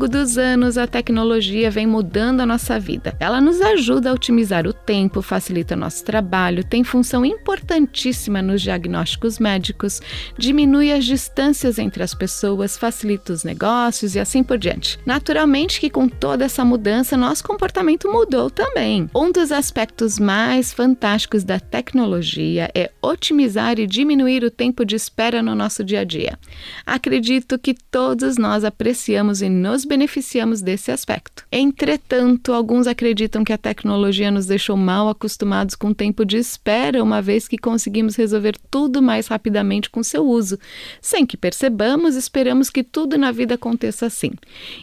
[0.00, 3.14] Longo dos anos, a tecnologia vem mudando a nossa vida.
[3.20, 9.38] Ela nos ajuda a otimizar o tempo, facilita nosso trabalho, tem função importantíssima nos diagnósticos
[9.38, 10.00] médicos,
[10.38, 14.98] diminui as distâncias entre as pessoas, facilita os negócios e assim por diante.
[15.04, 19.06] Naturalmente que com toda essa mudança, nosso comportamento mudou também.
[19.14, 25.42] Um dos aspectos mais fantásticos da tecnologia é otimizar e diminuir o tempo de espera
[25.42, 26.38] no nosso dia a dia.
[26.86, 31.44] Acredito que todos nós apreciamos e nos beneficiamos desse aspecto.
[31.50, 37.02] Entretanto, alguns acreditam que a tecnologia nos deixou mal acostumados com o tempo de espera,
[37.02, 40.60] uma vez que conseguimos resolver tudo mais rapidamente com seu uso.
[41.00, 44.30] Sem que percebamos, esperamos que tudo na vida aconteça assim.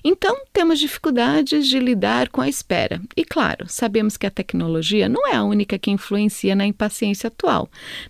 [0.03, 3.01] Então, temos dificuldades de lidar com a espera.
[3.15, 7.69] E claro, sabemos que a tecnologia não é a única que influencia na impaciência atual.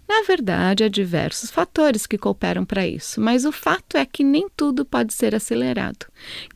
[0.10, 4.48] Na verdade, há diversos fatores que cooperam para isso, mas o fato é que nem
[4.58, 6.08] tudo pode ser acelerado.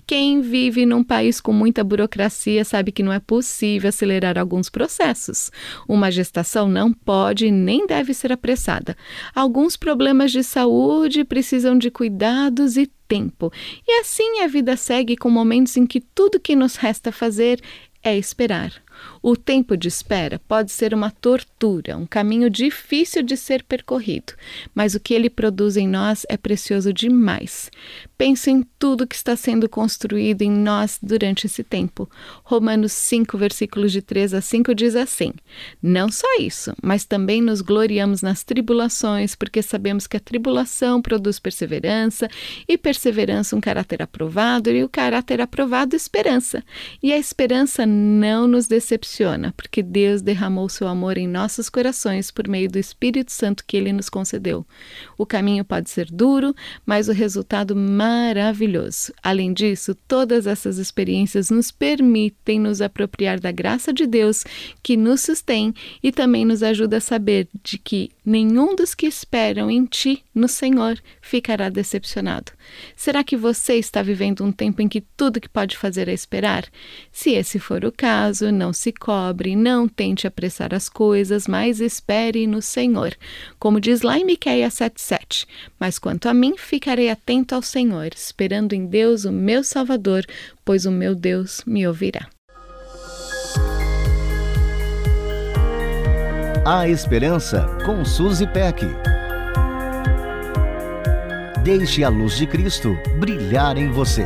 [0.06, 5.52] Quem vive num país com muita burocracia sabe que não é possível acelerar alguns processos.
[5.88, 8.96] Uma gestação não pode nem deve ser apressada.
[9.34, 13.52] Alguns problemas de saúde precisam de cuidados e tempo.
[13.88, 17.62] E assim a vida segue com momentos em que tudo que nos resta fazer
[18.04, 18.72] é esperar.
[19.22, 24.34] O tempo de espera pode ser uma tortura, um caminho difícil de ser percorrido,
[24.74, 27.70] mas o que ele produz em nós é precioso demais.
[28.18, 32.10] Pense em tudo que está sendo construído em nós durante esse tempo.
[32.44, 35.34] Romanos 5, versículos de 3 a 5 diz assim:
[35.82, 41.40] Não só isso, mas também nos gloriamos nas tribulações, porque sabemos que a tribulação produz
[41.40, 42.28] perseverança,
[42.68, 46.64] e perseverança um caráter aprovado, e o caráter aprovado esperança.
[47.04, 52.30] E a esperança não nos decepciona decepciona, porque Deus derramou seu amor em nossos corações
[52.30, 54.66] por meio do Espírito Santo que ele nos concedeu.
[55.18, 56.54] O caminho pode ser duro,
[56.86, 59.14] mas o resultado maravilhoso.
[59.24, 64.44] Além disso, todas essas experiências nos permitem nos apropriar da graça de Deus
[64.84, 65.74] que nos sustém
[66.04, 70.48] e também nos ajuda a saber de que nenhum dos que esperam em ti, no
[70.48, 72.52] Senhor, ficará decepcionado.
[72.96, 76.66] Será que você está vivendo um tempo em que tudo que pode fazer é esperar?
[77.12, 82.48] Se esse for o caso, não se cobre, não tente apressar as coisas, mas espere
[82.48, 83.14] no Senhor.
[83.60, 85.46] Como diz lá em Miqueias 7,7.
[85.78, 90.26] Mas quanto a mim, ficarei atento ao Senhor, esperando em Deus, o meu Salvador,
[90.64, 92.30] pois o meu Deus me ouvirá.
[96.66, 98.86] A Esperança com Suzy Peck.
[101.62, 104.26] Deixe a luz de Cristo brilhar em você.